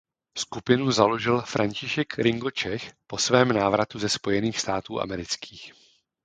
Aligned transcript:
Skupinu 0.37 0.91
založil 0.91 1.41
František 1.41 2.17
Ringo 2.17 2.51
Čech 2.51 2.91
po 3.07 3.17
svém 3.17 3.53
návratu 3.53 3.99
ze 3.99 4.09
Spojených 4.09 4.59
států 4.59 5.01
amerických. 5.01 5.73